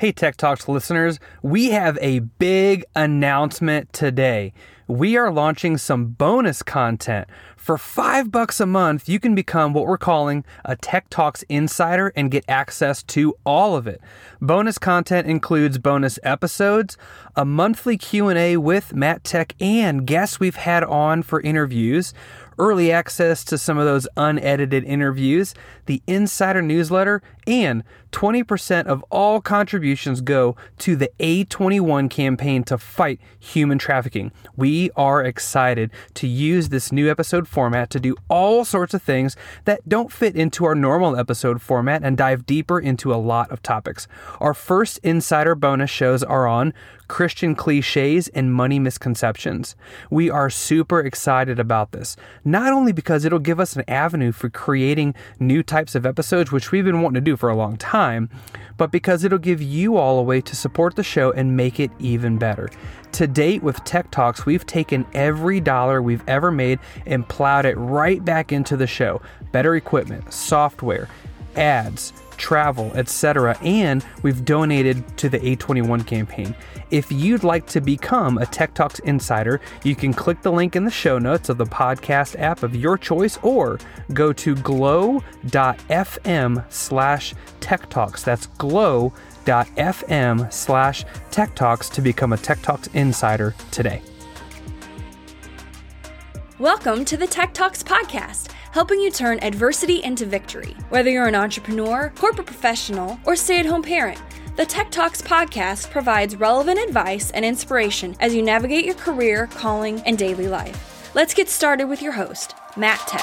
Hey, 0.00 0.12
Tech 0.12 0.38
Talks 0.38 0.66
listeners, 0.66 1.20
we 1.42 1.72
have 1.72 1.98
a 2.00 2.20
big 2.20 2.86
announcement 2.96 3.92
today. 3.92 4.54
We 4.88 5.18
are 5.18 5.30
launching 5.30 5.76
some 5.76 6.06
bonus 6.06 6.62
content. 6.62 7.28
For 7.54 7.76
five 7.76 8.32
bucks 8.32 8.60
a 8.60 8.66
month, 8.66 9.10
you 9.10 9.20
can 9.20 9.34
become 9.34 9.74
what 9.74 9.86
we're 9.86 9.98
calling 9.98 10.42
a 10.64 10.74
Tech 10.74 11.10
Talks 11.10 11.42
insider 11.50 12.14
and 12.16 12.30
get 12.30 12.46
access 12.48 13.02
to 13.02 13.36
all 13.44 13.76
of 13.76 13.86
it. 13.86 14.00
Bonus 14.40 14.78
content 14.78 15.26
includes 15.28 15.76
bonus 15.76 16.18
episodes, 16.22 16.96
a 17.36 17.44
monthly 17.44 17.98
Q&A 17.98 18.56
with 18.56 18.94
Matt 18.94 19.22
Tech 19.22 19.54
and 19.60 20.06
guests 20.06 20.40
we've 20.40 20.56
had 20.56 20.82
on 20.82 21.22
for 21.22 21.42
interviews, 21.42 22.14
early 22.60 22.92
access 22.92 23.42
to 23.42 23.56
some 23.56 23.78
of 23.78 23.86
those 23.86 24.06
unedited 24.18 24.84
interviews, 24.84 25.54
the 25.86 26.02
insider 26.06 26.60
newsletter, 26.60 27.22
and 27.46 27.82
20% 28.12 28.84
of 28.84 29.02
all 29.08 29.40
contributions 29.40 30.20
go 30.20 30.54
to 30.76 30.94
the 30.94 31.10
A21 31.18 32.10
campaign 32.10 32.62
to 32.64 32.76
fight 32.76 33.18
human 33.38 33.78
trafficking. 33.78 34.30
We 34.56 34.90
are 34.94 35.24
excited 35.24 35.90
to 36.14 36.26
use 36.26 36.68
this 36.68 36.92
new 36.92 37.10
episode 37.10 37.48
format 37.48 37.88
to 37.90 38.00
do 38.00 38.14
all 38.28 38.66
sorts 38.66 38.92
of 38.92 39.02
things 39.02 39.36
that 39.64 39.88
don't 39.88 40.12
fit 40.12 40.36
into 40.36 40.66
our 40.66 40.74
normal 40.74 41.16
episode 41.16 41.62
format 41.62 42.02
and 42.04 42.16
dive 42.16 42.44
deeper 42.44 42.78
into 42.78 43.14
a 43.14 43.16
lot 43.16 43.50
of 43.50 43.62
topics. 43.62 44.06
Our 44.38 44.52
first 44.52 44.98
insider 45.02 45.54
bonus 45.54 45.90
shows 45.90 46.22
are 46.22 46.46
on 46.46 46.74
Christian 47.10 47.56
cliches 47.56 48.28
and 48.28 48.54
money 48.54 48.78
misconceptions. 48.78 49.74
We 50.10 50.30
are 50.30 50.48
super 50.48 51.00
excited 51.00 51.58
about 51.58 51.90
this, 51.90 52.16
not 52.44 52.72
only 52.72 52.92
because 52.92 53.24
it'll 53.24 53.40
give 53.40 53.58
us 53.58 53.74
an 53.74 53.82
avenue 53.88 54.30
for 54.30 54.48
creating 54.48 55.16
new 55.40 55.64
types 55.64 55.96
of 55.96 56.06
episodes, 56.06 56.52
which 56.52 56.70
we've 56.70 56.84
been 56.84 57.02
wanting 57.02 57.16
to 57.16 57.20
do 57.20 57.36
for 57.36 57.50
a 57.50 57.56
long 57.56 57.76
time, 57.76 58.30
but 58.76 58.92
because 58.92 59.24
it'll 59.24 59.38
give 59.38 59.60
you 59.60 59.96
all 59.96 60.20
a 60.20 60.22
way 60.22 60.40
to 60.40 60.54
support 60.54 60.94
the 60.94 61.02
show 61.02 61.32
and 61.32 61.56
make 61.56 61.80
it 61.80 61.90
even 61.98 62.38
better. 62.38 62.70
To 63.12 63.26
date, 63.26 63.64
with 63.64 63.82
Tech 63.82 64.12
Talks, 64.12 64.46
we've 64.46 64.64
taken 64.64 65.04
every 65.12 65.58
dollar 65.58 66.00
we've 66.00 66.26
ever 66.28 66.52
made 66.52 66.78
and 67.06 67.28
plowed 67.28 67.64
it 67.66 67.76
right 67.76 68.24
back 68.24 68.52
into 68.52 68.76
the 68.76 68.86
show 68.86 69.20
better 69.50 69.74
equipment, 69.74 70.32
software, 70.32 71.08
ads 71.56 72.12
travel, 72.40 72.90
etc., 72.94 73.56
and 73.60 74.04
we've 74.22 74.44
donated 74.44 75.16
to 75.18 75.28
the 75.28 75.38
A21 75.38 76.04
campaign. 76.06 76.56
If 76.90 77.12
you'd 77.12 77.44
like 77.44 77.66
to 77.68 77.80
become 77.80 78.38
a 78.38 78.46
Tech 78.46 78.74
Talks 78.74 78.98
insider, 79.00 79.60
you 79.84 79.94
can 79.94 80.12
click 80.12 80.42
the 80.42 80.50
link 80.50 80.74
in 80.74 80.84
the 80.84 80.90
show 80.90 81.18
notes 81.18 81.48
of 81.50 81.58
the 81.58 81.66
podcast 81.66 82.40
app 82.40 82.64
of 82.64 82.74
your 82.74 82.98
choice 82.98 83.38
or 83.42 83.78
go 84.14 84.32
to 84.32 84.56
glow.fm 84.56 85.22
slash 86.72 87.34
tech 87.60 87.88
talks. 87.90 88.24
That's 88.24 88.46
glow.fm 88.46 89.12
slash 90.52 91.04
tech 91.30 91.54
talks 91.54 91.88
to 91.90 92.00
become 92.00 92.32
a 92.32 92.36
Tech 92.36 92.62
Talks 92.62 92.88
insider 92.88 93.54
today. 93.70 94.02
Welcome 96.58 97.04
to 97.06 97.16
the 97.16 97.26
Tech 97.26 97.54
Talks 97.54 97.82
podcast 97.82 98.48
helping 98.72 99.00
you 99.00 99.10
turn 99.10 99.38
adversity 99.42 100.02
into 100.02 100.24
victory. 100.26 100.76
Whether 100.88 101.10
you're 101.10 101.26
an 101.26 101.34
entrepreneur, 101.34 102.12
corporate 102.14 102.46
professional, 102.46 103.18
or 103.26 103.36
stay 103.36 103.58
at 103.58 103.66
home 103.66 103.82
parent, 103.82 104.20
the 104.56 104.66
Tech 104.66 104.90
Talks 104.90 105.22
podcast 105.22 105.90
provides 105.90 106.36
relevant 106.36 106.78
advice 106.78 107.30
and 107.30 107.44
inspiration 107.44 108.16
as 108.20 108.34
you 108.34 108.42
navigate 108.42 108.84
your 108.84 108.94
career, 108.94 109.46
calling, 109.48 110.00
and 110.02 110.18
daily 110.18 110.48
life. 110.48 111.14
Let's 111.14 111.34
get 111.34 111.48
started 111.48 111.86
with 111.86 112.02
your 112.02 112.12
host, 112.12 112.54
Matt 112.76 113.00
Tech. 113.08 113.22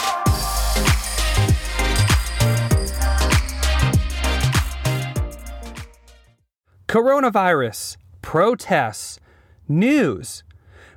Coronavirus, 6.88 7.98
protests, 8.22 9.20
news. 9.68 10.44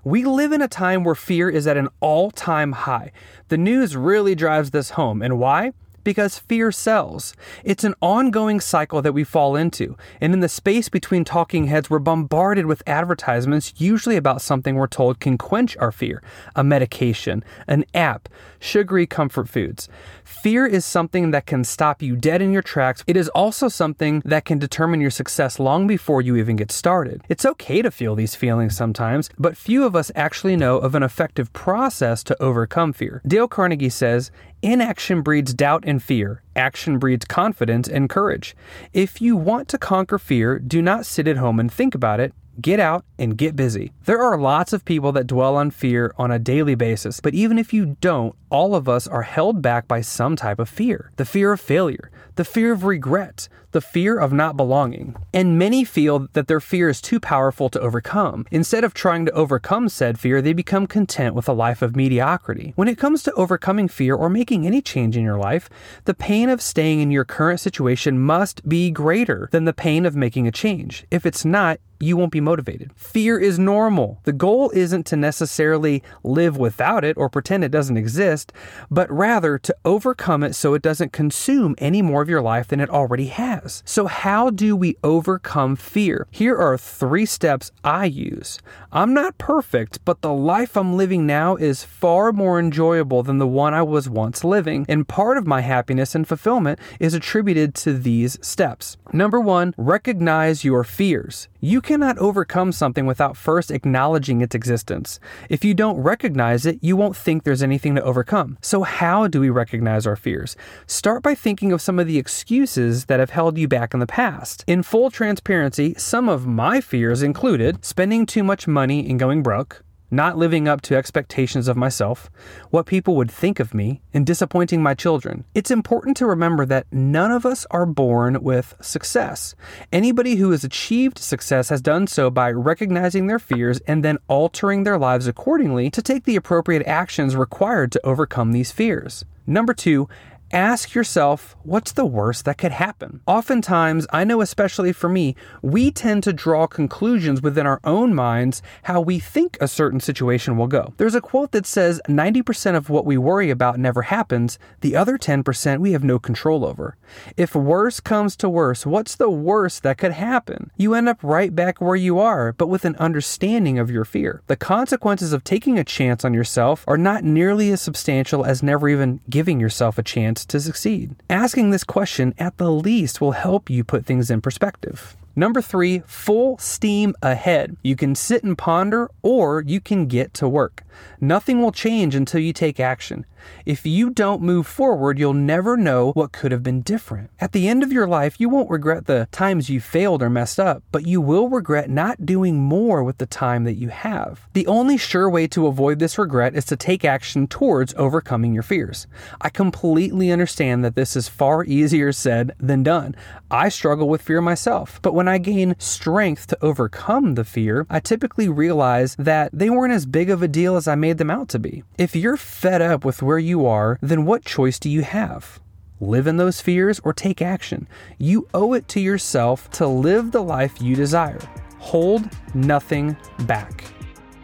We 0.02 0.24
live 0.24 0.52
in 0.52 0.62
a 0.62 0.68
time 0.68 1.04
where 1.04 1.14
fear 1.14 1.50
is 1.50 1.66
at 1.66 1.76
an 1.76 1.88
all 2.00 2.30
time 2.30 2.72
high. 2.72 3.12
The 3.48 3.58
news 3.58 3.96
really 3.96 4.34
drives 4.34 4.70
this 4.70 4.90
home. 4.90 5.20
And 5.20 5.38
why? 5.38 5.72
Because 6.04 6.38
fear 6.38 6.72
sells. 6.72 7.34
It's 7.64 7.84
an 7.84 7.94
ongoing 8.00 8.60
cycle 8.60 9.02
that 9.02 9.12
we 9.12 9.24
fall 9.24 9.56
into. 9.56 9.96
And 10.20 10.32
in 10.32 10.40
the 10.40 10.48
space 10.48 10.88
between 10.88 11.24
talking 11.24 11.66
heads, 11.66 11.90
we're 11.90 11.98
bombarded 11.98 12.66
with 12.66 12.82
advertisements, 12.86 13.74
usually 13.76 14.16
about 14.16 14.42
something 14.42 14.74
we're 14.74 14.86
told 14.86 15.20
can 15.20 15.38
quench 15.38 15.76
our 15.76 15.92
fear 15.92 16.22
a 16.56 16.64
medication, 16.64 17.44
an 17.66 17.84
app, 17.94 18.28
sugary 18.58 19.06
comfort 19.06 19.48
foods. 19.48 19.88
Fear 20.24 20.66
is 20.66 20.84
something 20.84 21.30
that 21.30 21.46
can 21.46 21.64
stop 21.64 22.02
you 22.02 22.16
dead 22.16 22.42
in 22.42 22.52
your 22.52 22.62
tracks. 22.62 23.02
It 23.06 23.16
is 23.16 23.28
also 23.30 23.68
something 23.68 24.22
that 24.24 24.44
can 24.44 24.58
determine 24.58 25.00
your 25.00 25.10
success 25.10 25.58
long 25.58 25.86
before 25.86 26.22
you 26.22 26.36
even 26.36 26.56
get 26.56 26.70
started. 26.70 27.22
It's 27.28 27.44
okay 27.44 27.82
to 27.82 27.90
feel 27.90 28.14
these 28.14 28.34
feelings 28.34 28.76
sometimes, 28.76 29.30
but 29.38 29.56
few 29.56 29.84
of 29.84 29.96
us 29.96 30.10
actually 30.14 30.56
know 30.56 30.78
of 30.78 30.94
an 30.94 31.02
effective 31.02 31.52
process 31.52 32.22
to 32.24 32.42
overcome 32.42 32.92
fear. 32.92 33.22
Dale 33.26 33.48
Carnegie 33.48 33.88
says, 33.88 34.30
Inaction 34.62 35.22
breeds 35.22 35.54
doubt 35.54 35.84
and 35.86 36.02
fear. 36.02 36.42
Action 36.54 36.98
breeds 36.98 37.24
confidence 37.24 37.88
and 37.88 38.10
courage. 38.10 38.54
If 38.92 39.22
you 39.22 39.34
want 39.34 39.68
to 39.68 39.78
conquer 39.78 40.18
fear, 40.18 40.58
do 40.58 40.82
not 40.82 41.06
sit 41.06 41.26
at 41.26 41.38
home 41.38 41.58
and 41.58 41.72
think 41.72 41.94
about 41.94 42.20
it. 42.20 42.34
Get 42.60 42.80
out 42.80 43.04
and 43.18 43.36
get 43.36 43.56
busy. 43.56 43.92
There 44.04 44.22
are 44.22 44.38
lots 44.38 44.72
of 44.72 44.84
people 44.84 45.12
that 45.12 45.26
dwell 45.26 45.56
on 45.56 45.70
fear 45.70 46.12
on 46.18 46.30
a 46.30 46.38
daily 46.38 46.74
basis, 46.74 47.20
but 47.20 47.34
even 47.34 47.58
if 47.58 47.72
you 47.72 47.96
don't, 48.00 48.34
all 48.50 48.74
of 48.74 48.88
us 48.88 49.06
are 49.06 49.22
held 49.22 49.62
back 49.62 49.86
by 49.86 50.00
some 50.00 50.36
type 50.36 50.58
of 50.58 50.68
fear 50.68 51.12
the 51.16 51.24
fear 51.24 51.52
of 51.52 51.60
failure, 51.60 52.10
the 52.34 52.44
fear 52.44 52.72
of 52.72 52.84
regret, 52.84 53.48
the 53.72 53.80
fear 53.80 54.18
of 54.18 54.32
not 54.32 54.56
belonging. 54.56 55.14
And 55.32 55.58
many 55.58 55.84
feel 55.84 56.28
that 56.32 56.48
their 56.48 56.60
fear 56.60 56.88
is 56.88 57.00
too 57.00 57.20
powerful 57.20 57.68
to 57.70 57.80
overcome. 57.80 58.46
Instead 58.50 58.84
of 58.84 58.94
trying 58.94 59.26
to 59.26 59.32
overcome 59.32 59.88
said 59.88 60.18
fear, 60.18 60.42
they 60.42 60.52
become 60.52 60.86
content 60.86 61.34
with 61.34 61.48
a 61.48 61.52
life 61.52 61.82
of 61.82 61.94
mediocrity. 61.94 62.72
When 62.76 62.88
it 62.88 62.98
comes 62.98 63.22
to 63.24 63.32
overcoming 63.34 63.88
fear 63.88 64.14
or 64.14 64.28
making 64.28 64.66
any 64.66 64.82
change 64.82 65.16
in 65.16 65.24
your 65.24 65.38
life, 65.38 65.70
the 66.04 66.14
pain 66.14 66.48
of 66.48 66.60
staying 66.60 67.00
in 67.00 67.10
your 67.10 67.24
current 67.24 67.60
situation 67.60 68.18
must 68.18 68.68
be 68.68 68.90
greater 68.90 69.48
than 69.52 69.64
the 69.64 69.72
pain 69.72 70.04
of 70.04 70.16
making 70.16 70.48
a 70.48 70.52
change. 70.52 71.06
If 71.10 71.24
it's 71.24 71.44
not, 71.44 71.78
you 72.00 72.16
won't 72.16 72.32
be 72.32 72.40
motivated. 72.40 72.90
Fear 72.96 73.38
is 73.38 73.58
normal. 73.58 74.20
The 74.24 74.32
goal 74.32 74.70
isn't 74.70 75.04
to 75.06 75.16
necessarily 75.16 76.02
live 76.24 76.56
without 76.56 77.04
it 77.04 77.16
or 77.16 77.28
pretend 77.28 77.62
it 77.62 77.70
doesn't 77.70 77.98
exist, 77.98 78.52
but 78.90 79.10
rather 79.10 79.58
to 79.58 79.76
overcome 79.84 80.42
it 80.42 80.54
so 80.54 80.72
it 80.72 80.82
doesn't 80.82 81.12
consume 81.12 81.74
any 81.78 82.00
more 82.00 82.22
of 82.22 82.28
your 82.28 82.40
life 82.40 82.68
than 82.68 82.80
it 82.80 82.88
already 82.88 83.26
has. 83.26 83.82
So, 83.84 84.06
how 84.06 84.48
do 84.48 84.74
we 84.74 84.96
overcome 85.04 85.76
fear? 85.76 86.26
Here 86.30 86.56
are 86.56 86.78
three 86.78 87.26
steps 87.26 87.70
I 87.84 88.06
use. 88.06 88.58
I'm 88.90 89.12
not 89.12 89.36
perfect, 89.36 90.02
but 90.04 90.22
the 90.22 90.32
life 90.32 90.76
I'm 90.76 90.96
living 90.96 91.26
now 91.26 91.56
is 91.56 91.84
far 91.84 92.32
more 92.32 92.58
enjoyable 92.58 93.22
than 93.22 93.38
the 93.38 93.46
one 93.46 93.74
I 93.74 93.82
was 93.82 94.08
once 94.08 94.42
living, 94.42 94.86
and 94.88 95.06
part 95.06 95.36
of 95.36 95.46
my 95.46 95.60
happiness 95.60 96.14
and 96.14 96.26
fulfillment 96.26 96.78
is 96.98 97.12
attributed 97.12 97.74
to 97.76 97.92
these 97.92 98.38
steps. 98.40 98.96
Number 99.12 99.38
one, 99.38 99.74
recognize 99.76 100.64
your 100.64 100.82
fears. 100.82 101.48
You 101.62 101.82
cannot 101.82 102.16
overcome 102.16 102.72
something 102.72 103.04
without 103.04 103.36
first 103.36 103.70
acknowledging 103.70 104.40
its 104.40 104.54
existence. 104.54 105.20
If 105.50 105.62
you 105.62 105.74
don't 105.74 106.00
recognize 106.00 106.64
it, 106.64 106.78
you 106.80 106.96
won't 106.96 107.14
think 107.14 107.44
there's 107.44 107.62
anything 107.62 107.94
to 107.96 108.02
overcome. 108.02 108.56
So, 108.62 108.82
how 108.82 109.26
do 109.26 109.40
we 109.40 109.50
recognize 109.50 110.06
our 110.06 110.16
fears? 110.16 110.56
Start 110.86 111.22
by 111.22 111.34
thinking 111.34 111.70
of 111.70 111.82
some 111.82 111.98
of 111.98 112.06
the 112.06 112.16
excuses 112.16 113.04
that 113.06 113.20
have 113.20 113.28
held 113.28 113.58
you 113.58 113.68
back 113.68 113.92
in 113.92 114.00
the 114.00 114.06
past. 114.06 114.64
In 114.66 114.82
full 114.82 115.10
transparency, 115.10 115.94
some 115.98 116.30
of 116.30 116.46
my 116.46 116.80
fears 116.80 117.22
included 117.22 117.84
spending 117.84 118.24
too 118.24 118.42
much 118.42 118.66
money 118.66 119.06
and 119.10 119.20
going 119.20 119.42
broke, 119.42 119.84
not 120.10 120.36
living 120.36 120.68
up 120.68 120.80
to 120.82 120.96
expectations 120.96 121.68
of 121.68 121.76
myself, 121.76 122.30
what 122.70 122.86
people 122.86 123.16
would 123.16 123.30
think 123.30 123.60
of 123.60 123.74
me, 123.74 124.00
and 124.12 124.26
disappointing 124.26 124.82
my 124.82 124.94
children. 124.94 125.44
It's 125.54 125.70
important 125.70 126.16
to 126.18 126.26
remember 126.26 126.66
that 126.66 126.86
none 126.92 127.30
of 127.30 127.46
us 127.46 127.66
are 127.70 127.86
born 127.86 128.42
with 128.42 128.74
success. 128.80 129.54
Anybody 129.92 130.36
who 130.36 130.50
has 130.50 130.64
achieved 130.64 131.18
success 131.18 131.68
has 131.68 131.80
done 131.80 132.06
so 132.06 132.30
by 132.30 132.50
recognizing 132.50 133.26
their 133.26 133.38
fears 133.38 133.80
and 133.86 134.04
then 134.04 134.18
altering 134.28 134.84
their 134.84 134.98
lives 134.98 135.26
accordingly 135.26 135.90
to 135.90 136.02
take 136.02 136.24
the 136.24 136.36
appropriate 136.36 136.86
actions 136.86 137.36
required 137.36 137.92
to 137.92 138.06
overcome 138.06 138.52
these 138.52 138.72
fears. 138.72 139.24
Number 139.46 139.74
two, 139.74 140.08
ask 140.52 140.94
yourself 140.94 141.56
what's 141.62 141.92
the 141.92 142.04
worst 142.04 142.44
that 142.44 142.58
could 142.58 142.72
happen? 142.72 143.20
Oftentimes, 143.26 144.06
I 144.12 144.24
know 144.24 144.40
especially 144.40 144.92
for 144.92 145.08
me, 145.08 145.36
we 145.62 145.90
tend 145.90 146.22
to 146.24 146.32
draw 146.32 146.66
conclusions 146.66 147.42
within 147.42 147.66
our 147.66 147.80
own 147.84 148.14
minds 148.14 148.62
how 148.84 149.00
we 149.00 149.18
think 149.18 149.56
a 149.60 149.68
certain 149.68 150.00
situation 150.00 150.56
will 150.56 150.66
go. 150.66 150.94
There's 150.96 151.14
a 151.14 151.20
quote 151.20 151.52
that 151.52 151.66
says 151.66 152.00
90% 152.08 152.76
of 152.76 152.90
what 152.90 153.06
we 153.06 153.16
worry 153.16 153.50
about 153.50 153.78
never 153.78 154.02
happens, 154.02 154.58
the 154.80 154.96
other 154.96 155.18
10% 155.18 155.78
we 155.78 155.92
have 155.92 156.04
no 156.04 156.18
control 156.18 156.64
over. 156.64 156.96
If 157.36 157.54
worse 157.54 158.00
comes 158.00 158.36
to 158.36 158.48
worse, 158.48 158.84
what's 158.84 159.16
the 159.16 159.30
worst 159.30 159.82
that 159.82 159.98
could 159.98 160.12
happen? 160.12 160.70
You 160.76 160.94
end 160.94 161.08
up 161.08 161.18
right 161.22 161.54
back 161.54 161.80
where 161.80 161.96
you 161.96 162.18
are, 162.18 162.52
but 162.52 162.68
with 162.68 162.84
an 162.84 162.96
understanding 162.96 163.78
of 163.78 163.90
your 163.90 164.04
fear. 164.04 164.42
The 164.46 164.56
consequences 164.56 165.32
of 165.32 165.44
taking 165.44 165.78
a 165.78 165.84
chance 165.84 166.24
on 166.24 166.34
yourself 166.34 166.84
are 166.88 166.98
not 166.98 167.24
nearly 167.24 167.70
as 167.70 167.80
substantial 167.80 168.44
as 168.44 168.62
never 168.62 168.88
even 168.88 169.20
giving 169.28 169.60
yourself 169.60 169.98
a 169.98 170.02
chance 170.02 170.39
to 170.46 170.60
succeed? 170.60 171.14
Asking 171.28 171.70
this 171.70 171.84
question 171.84 172.34
at 172.38 172.56
the 172.56 172.70
least 172.70 173.20
will 173.20 173.32
help 173.32 173.70
you 173.70 173.84
put 173.84 174.04
things 174.04 174.30
in 174.30 174.40
perspective. 174.40 175.16
Number 175.36 175.62
three, 175.62 176.00
full 176.06 176.58
steam 176.58 177.14
ahead. 177.22 177.76
You 177.82 177.96
can 177.96 178.14
sit 178.14 178.42
and 178.42 178.58
ponder 178.58 179.10
or 179.22 179.62
you 179.62 179.80
can 179.80 180.06
get 180.06 180.34
to 180.34 180.48
work. 180.48 180.82
Nothing 181.20 181.60
will 181.60 181.72
change 181.72 182.14
until 182.14 182.40
you 182.40 182.52
take 182.52 182.80
action. 182.80 183.26
If 183.64 183.86
you 183.86 184.10
don't 184.10 184.42
move 184.42 184.66
forward, 184.66 185.18
you'll 185.18 185.32
never 185.32 185.76
know 185.76 186.12
what 186.12 186.32
could 186.32 186.52
have 186.52 186.62
been 186.62 186.82
different. 186.82 187.30
At 187.40 187.52
the 187.52 187.68
end 187.68 187.82
of 187.82 187.92
your 187.92 188.06
life, 188.06 188.38
you 188.38 188.48
won't 188.48 188.70
regret 188.70 189.06
the 189.06 189.28
times 189.32 189.70
you 189.70 189.80
failed 189.80 190.22
or 190.22 190.30
messed 190.30 190.60
up, 190.60 190.82
but 190.92 191.06
you 191.06 191.20
will 191.20 191.48
regret 191.48 191.88
not 191.88 192.26
doing 192.26 192.60
more 192.60 193.02
with 193.02 193.18
the 193.18 193.26
time 193.26 193.64
that 193.64 193.74
you 193.74 193.88
have. 193.88 194.48
The 194.52 194.66
only 194.66 194.96
sure 194.96 195.28
way 195.28 195.46
to 195.48 195.66
avoid 195.66 195.98
this 195.98 196.18
regret 196.18 196.54
is 196.54 196.64
to 196.66 196.76
take 196.76 197.04
action 197.04 197.46
towards 197.46 197.94
overcoming 197.94 198.52
your 198.52 198.62
fears. 198.62 199.06
I 199.40 199.48
completely 199.48 200.30
understand 200.30 200.84
that 200.84 200.94
this 200.94 201.16
is 201.16 201.28
far 201.28 201.64
easier 201.64 202.12
said 202.12 202.52
than 202.58 202.82
done. 202.82 203.14
I 203.50 203.68
struggle 203.68 204.08
with 204.08 204.22
fear 204.22 204.40
myself, 204.40 205.00
but 205.02 205.14
when 205.14 205.28
I 205.28 205.38
gain 205.38 205.76
strength 205.78 206.46
to 206.48 206.58
overcome 206.62 207.34
the 207.34 207.44
fear, 207.44 207.86
I 207.88 208.00
typically 208.00 208.48
realize 208.48 209.16
that 209.16 209.50
they 209.52 209.70
weren't 209.70 209.92
as 209.92 210.06
big 210.06 210.30
of 210.30 210.42
a 210.42 210.48
deal 210.48 210.76
as 210.80 210.88
I 210.88 210.94
made 210.94 211.18
them 211.18 211.30
out 211.30 211.50
to 211.50 211.58
be. 211.58 211.84
If 211.98 212.16
you're 212.16 212.38
fed 212.38 212.80
up 212.80 213.04
with 213.04 213.22
where 213.22 213.38
you 213.38 213.66
are, 213.66 213.98
then 214.00 214.24
what 214.24 214.46
choice 214.46 214.78
do 214.78 214.88
you 214.88 215.02
have? 215.02 215.60
Live 216.00 216.26
in 216.26 216.38
those 216.38 216.62
fears 216.62 216.98
or 217.04 217.12
take 217.12 217.42
action. 217.42 217.86
You 218.16 218.48
owe 218.54 218.72
it 218.72 218.88
to 218.88 219.00
yourself 219.00 219.70
to 219.72 219.86
live 219.86 220.32
the 220.32 220.42
life 220.42 220.80
you 220.80 220.96
desire. 220.96 221.40
Hold 221.78 222.30
nothing 222.54 223.14
back. 223.40 223.84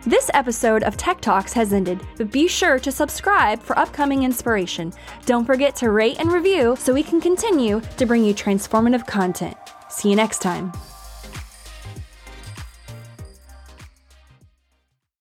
This 0.04 0.30
episode 0.34 0.82
of 0.82 0.98
Tech 0.98 1.22
Talks 1.22 1.54
has 1.54 1.72
ended, 1.72 2.06
but 2.18 2.30
be 2.30 2.46
sure 2.46 2.78
to 2.78 2.92
subscribe 2.92 3.62
for 3.62 3.78
upcoming 3.78 4.22
inspiration. 4.22 4.92
Don't 5.24 5.46
forget 5.46 5.74
to 5.76 5.90
rate 5.90 6.18
and 6.20 6.30
review 6.30 6.76
so 6.78 6.92
we 6.92 7.02
can 7.02 7.20
continue 7.20 7.80
to 7.96 8.06
bring 8.06 8.22
you 8.22 8.34
transformative 8.34 9.06
content. 9.06 9.56
See 9.88 10.10
you 10.10 10.16
next 10.16 10.42
time. 10.42 10.72